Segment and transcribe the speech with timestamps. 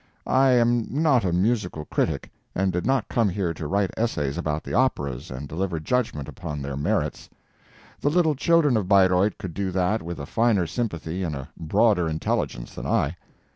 [0.25, 4.63] I am not a musical critic, and did not come here to write essays about
[4.63, 7.29] the operas and deliver judgment upon their merits.
[7.99, 12.09] The little children of Bayreuth could do that with a finer sympathy and a broader
[12.09, 13.15] intelligence than I.